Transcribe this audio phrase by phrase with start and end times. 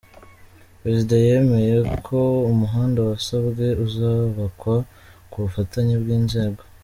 [0.81, 1.75] Perezida yemeye
[2.07, 2.19] ko
[2.51, 4.75] umuhanda wasabwe uzubakwa
[5.29, 6.61] ku bufatanye bw’inzego.